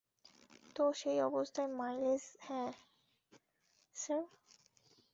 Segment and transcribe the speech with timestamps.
[0.75, 2.71] তো সেই অবস্থায় মাইলেজ হ্যাঁ,
[3.95, 4.23] স্যার?